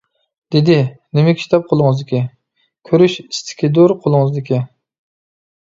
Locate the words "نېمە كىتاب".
1.17-1.67